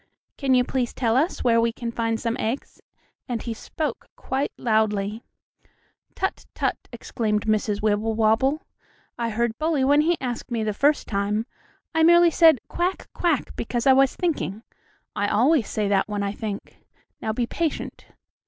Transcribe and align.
"Can 0.35 0.55
you 0.55 0.63
please 0.63 0.95
tell 0.95 1.15
us 1.15 1.43
where 1.43 1.61
we 1.61 1.71
can 1.71 1.91
find 1.91 2.19
some 2.19 2.35
eggs?" 2.39 2.81
and 3.29 3.39
he 3.43 3.53
spoke 3.53 4.07
quite 4.15 4.51
loudly. 4.57 5.23
"Tut, 6.15 6.47
tut!" 6.55 6.75
exclaimed 6.91 7.45
Mrs. 7.45 7.83
Wibblewobble. 7.83 8.63
"I 9.19 9.29
heard 9.29 9.59
Bully 9.59 9.83
when 9.83 10.01
he 10.01 10.17
asked 10.19 10.49
me 10.49 10.63
the 10.63 10.73
first 10.73 11.07
time. 11.07 11.45
I 11.93 12.01
merely 12.01 12.31
said, 12.31 12.59
'Quack! 12.67 13.09
quack!' 13.13 13.55
because 13.55 13.85
I 13.85 13.93
was 13.93 14.15
thinking. 14.15 14.63
I 15.15 15.27
always 15.27 15.69
say 15.69 15.87
that 15.89 16.09
when 16.09 16.23
I 16.23 16.31
think. 16.31 16.77
Now 17.21 17.31
be 17.31 17.45
patient." 17.45 18.07